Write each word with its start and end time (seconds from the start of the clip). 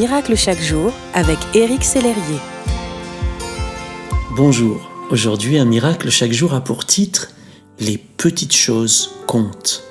miracle 0.00 0.34
chaque 0.34 0.62
jour 0.62 0.94
avec 1.12 1.36
Éric 1.54 1.84
Sellerier. 1.84 2.40
Bonjour, 4.34 4.90
aujourd'hui 5.10 5.58
un 5.58 5.66
miracle 5.66 6.08
chaque 6.08 6.32
jour 6.32 6.54
a 6.54 6.62
pour 6.62 6.86
titre 6.86 7.28
Les 7.80 7.98
petites 7.98 8.54
choses 8.54 9.10
comptent. 9.26 9.84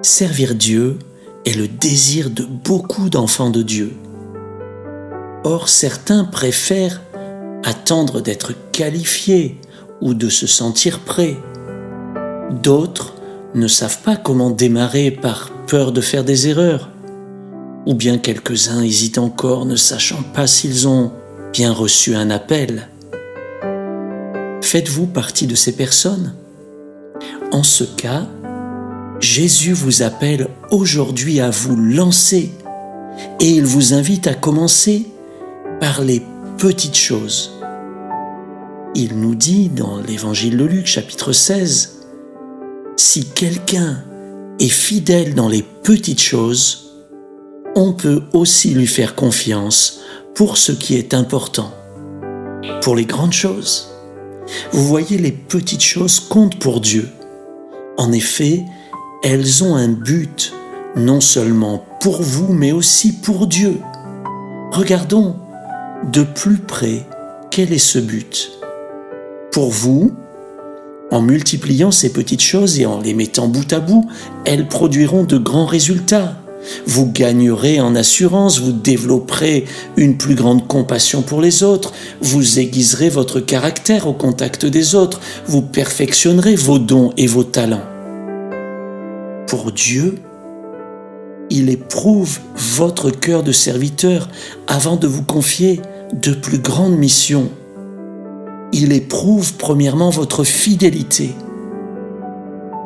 Servir 0.00 0.54
Dieu 0.54 0.98
est 1.44 1.58
le 1.58 1.68
désir 1.68 2.30
de 2.30 2.44
beaucoup 2.44 3.10
d'enfants 3.10 3.50
de 3.50 3.60
Dieu. 3.60 3.92
Or 5.44 5.68
certains 5.68 6.24
préfèrent 6.24 7.02
attendre 7.64 8.22
d'être 8.22 8.54
qualifiés 8.72 9.60
ou 10.00 10.14
de 10.14 10.30
se 10.30 10.46
sentir 10.46 11.00
prêts. 11.00 11.36
D'autres 12.62 13.12
ne 13.54 13.68
savent 13.68 14.00
pas 14.00 14.16
comment 14.16 14.48
démarrer 14.48 15.10
par 15.10 15.50
peur 15.66 15.92
de 15.92 16.00
faire 16.00 16.24
des 16.24 16.48
erreurs. 16.48 16.88
Ou 17.86 17.94
bien 17.94 18.18
quelques-uns 18.18 18.82
hésitent 18.82 19.18
encore 19.18 19.64
ne 19.64 19.76
sachant 19.76 20.22
pas 20.34 20.46
s'ils 20.46 20.88
ont 20.88 21.12
bien 21.52 21.72
reçu 21.72 22.14
un 22.16 22.30
appel. 22.30 22.88
Faites-vous 24.60 25.06
partie 25.06 25.46
de 25.46 25.54
ces 25.54 25.72
personnes? 25.72 26.34
En 27.52 27.62
ce 27.62 27.84
cas, 27.84 28.26
Jésus 29.20 29.72
vous 29.72 30.02
appelle 30.02 30.48
aujourd'hui 30.70 31.40
à 31.40 31.50
vous 31.50 31.76
lancer 31.76 32.50
et 33.40 33.50
il 33.50 33.64
vous 33.64 33.94
invite 33.94 34.26
à 34.26 34.34
commencer 34.34 35.06
par 35.80 36.02
les 36.02 36.22
petites 36.58 36.96
choses. 36.96 37.52
Il 38.94 39.18
nous 39.20 39.34
dit 39.34 39.68
dans 39.68 40.00
l'évangile 40.00 40.56
de 40.56 40.64
Luc 40.64 40.86
chapitre 40.86 41.32
16, 41.32 42.00
si 42.96 43.26
quelqu'un 43.26 44.02
est 44.58 44.68
fidèle 44.68 45.34
dans 45.34 45.48
les 45.48 45.62
petites 45.62 46.20
choses, 46.20 46.85
on 47.76 47.92
peut 47.92 48.22
aussi 48.32 48.70
lui 48.70 48.86
faire 48.86 49.14
confiance 49.14 50.00
pour 50.34 50.56
ce 50.56 50.72
qui 50.72 50.96
est 50.96 51.12
important, 51.12 51.72
pour 52.80 52.96
les 52.96 53.04
grandes 53.04 53.34
choses. 53.34 53.90
Vous 54.72 54.86
voyez, 54.86 55.18
les 55.18 55.30
petites 55.30 55.82
choses 55.82 56.18
comptent 56.18 56.58
pour 56.58 56.80
Dieu. 56.80 57.06
En 57.98 58.12
effet, 58.12 58.64
elles 59.22 59.62
ont 59.62 59.76
un 59.76 59.88
but, 59.88 60.54
non 60.96 61.20
seulement 61.20 61.84
pour 62.00 62.22
vous, 62.22 62.54
mais 62.54 62.72
aussi 62.72 63.12
pour 63.12 63.46
Dieu. 63.46 63.78
Regardons 64.72 65.36
de 66.10 66.22
plus 66.22 66.56
près 66.56 67.04
quel 67.50 67.74
est 67.74 67.78
ce 67.78 67.98
but. 67.98 68.52
Pour 69.52 69.70
vous, 69.70 70.12
en 71.10 71.20
multipliant 71.20 71.90
ces 71.90 72.10
petites 72.10 72.42
choses 72.42 72.80
et 72.80 72.86
en 72.86 73.00
les 73.00 73.12
mettant 73.12 73.48
bout 73.48 73.70
à 73.70 73.80
bout, 73.80 74.08
elles 74.46 74.66
produiront 74.66 75.24
de 75.24 75.36
grands 75.36 75.66
résultats. 75.66 76.36
Vous 76.86 77.10
gagnerez 77.10 77.80
en 77.80 77.94
assurance, 77.94 78.60
vous 78.60 78.72
développerez 78.72 79.64
une 79.96 80.16
plus 80.16 80.34
grande 80.34 80.66
compassion 80.66 81.22
pour 81.22 81.40
les 81.40 81.62
autres, 81.62 81.92
vous 82.20 82.58
aiguiserez 82.58 83.08
votre 83.08 83.40
caractère 83.40 84.06
au 84.06 84.12
contact 84.12 84.66
des 84.66 84.94
autres, 84.94 85.20
vous 85.46 85.62
perfectionnerez 85.62 86.56
vos 86.56 86.78
dons 86.78 87.12
et 87.16 87.26
vos 87.26 87.44
talents. 87.44 87.84
Pour 89.46 89.72
Dieu, 89.72 90.16
il 91.50 91.70
éprouve 91.70 92.38
votre 92.56 93.10
cœur 93.10 93.42
de 93.42 93.52
serviteur 93.52 94.28
avant 94.66 94.96
de 94.96 95.06
vous 95.06 95.22
confier 95.22 95.80
de 96.12 96.32
plus 96.32 96.58
grandes 96.58 96.96
missions 96.96 97.50
il 98.72 98.92
éprouve 98.92 99.54
premièrement 99.54 100.10
votre 100.10 100.44
fidélité. 100.44 101.30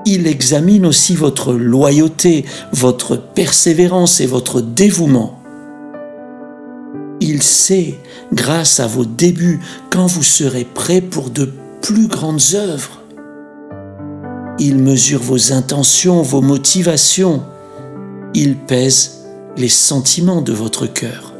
Il 0.06 0.26
examine 0.26 0.86
aussi 0.86 1.14
votre 1.14 1.52
loyauté, 1.52 2.44
votre 2.72 3.16
persévérance 3.16 4.20
et 4.20 4.26
votre 4.26 4.60
dévouement. 4.60 5.40
Il 7.20 7.42
sait, 7.42 7.98
grâce 8.32 8.80
à 8.80 8.86
vos 8.86 9.04
débuts, 9.04 9.60
quand 9.90 10.06
vous 10.06 10.22
serez 10.22 10.64
prêt 10.64 11.00
pour 11.02 11.30
de 11.30 11.52
plus 11.82 12.06
grandes 12.06 12.54
œuvres. 12.54 13.02
Il 14.58 14.78
mesure 14.78 15.20
vos 15.20 15.52
intentions, 15.52 16.22
vos 16.22 16.40
motivations. 16.40 17.42
Il 18.34 18.56
pèse 18.56 19.26
les 19.56 19.68
sentiments 19.68 20.42
de 20.42 20.52
votre 20.52 20.86
cœur. 20.86 21.34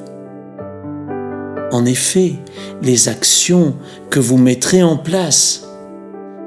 En 1.73 1.87
effet, 1.87 2.35
les 2.83 3.09
actions 3.09 3.75
que 4.11 4.21
vous 4.21 4.39
mettrez 4.39 4.83
en 4.83 4.97
place, 4.97 5.67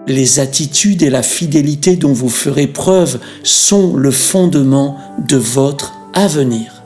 les 0.08 0.40
attitudes 0.40 1.02
et 1.02 1.10
la 1.10 1.24
fidélité 1.24 1.96
dont 1.96 2.14
vous 2.14 2.30
ferez 2.30 2.68
preuve 2.68 3.20
sont 3.44 3.96
le 3.96 4.12
fondement 4.12 4.98
de 5.28 5.38
votre 5.38 5.94
avenir. 6.14 6.84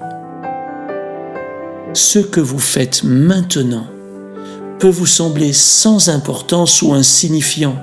Ce 1.94 2.20
que 2.20 2.40
vous 2.40 2.60
faites 2.60 3.04
maintenant 3.04 3.88
peut 4.80 4.90
vous 4.90 5.08
sembler 5.08 5.54
sans 5.54 6.10
importance 6.10 6.82
ou 6.84 6.94
insignifiant, 6.94 7.76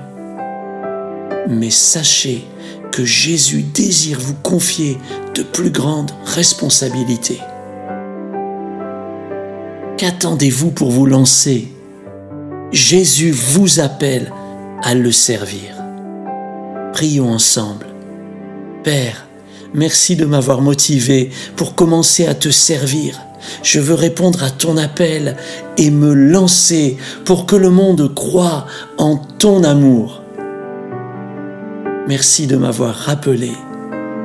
mais 1.49 1.69
sachez 1.69 2.45
que 2.91 3.03
Jésus 3.03 3.61
désire 3.61 4.19
vous 4.21 4.35
confier 4.35 4.97
de 5.33 5.43
plus 5.43 5.69
grandes 5.69 6.11
responsabilités. 6.23 7.41
Qu'attendez-vous 9.97 10.71
pour 10.71 10.91
vous 10.91 11.05
lancer? 11.05 11.67
Jésus 12.71 13.31
vous 13.31 13.81
appelle 13.81 14.31
à 14.85 14.93
le 14.93 15.11
servir. 15.11 15.75
Prions 16.93 17.31
ensemble. 17.31 17.87
Père, 18.83 19.27
merci 19.73 20.15
de 20.15 20.25
m'avoir 20.25 20.61
motivé 20.61 21.31
pour 21.55 21.73
commencer 21.73 22.27
à 22.27 22.35
te 22.35 22.49
servir. 22.49 23.19
Je 23.63 23.79
veux 23.79 23.95
répondre 23.95 24.43
à 24.43 24.51
ton 24.51 24.77
appel 24.77 25.37
et 25.77 25.89
me 25.89 26.13
lancer 26.13 26.97
pour 27.25 27.47
que 27.47 27.55
le 27.55 27.71
monde 27.71 28.13
croie 28.13 28.67
en 28.99 29.17
ton 29.17 29.63
amour. 29.63 30.21
Merci 32.07 32.45
de 32.45 32.55
m'avoir 32.55 32.93
rappelé 32.93 33.51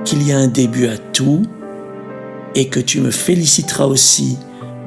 qu'il 0.04 0.22
y 0.26 0.30
a 0.30 0.38
un 0.38 0.48
début 0.48 0.88
à 0.88 0.98
tout 0.98 1.42
et 2.54 2.68
que 2.68 2.80
tu 2.80 3.00
me 3.00 3.10
féliciteras 3.10 3.86
aussi 3.86 4.36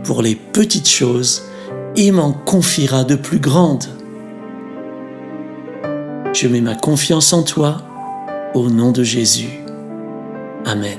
pour 0.04 0.22
les 0.22 0.36
petites 0.36 0.90
choses 0.90 1.42
et 1.96 2.12
m'en 2.12 2.32
confiera 2.32 3.04
de 3.04 3.16
plus 3.16 3.40
grandes. 3.40 4.03
Je 6.34 6.48
mets 6.48 6.62
ma 6.62 6.74
confiance 6.74 7.32
en 7.32 7.44
toi 7.44 7.84
au 8.56 8.70
nom 8.70 8.92
de 8.92 9.04
Jésus. 9.04 9.60
Amen. 10.66 10.98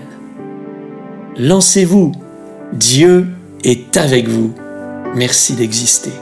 Lancez-vous, 1.36 2.12
Dieu 2.72 3.26
est 3.64 3.96
avec 3.96 4.28
vous. 4.28 4.54
Merci 5.16 5.54
d'exister. 5.54 6.12